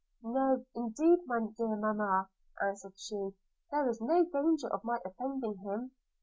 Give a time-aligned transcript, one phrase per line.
[0.23, 2.27] 'No, indeed, my dear mamma!'
[2.59, 3.35] answered she,
[3.69, 5.91] 'there is no danger of my offending him.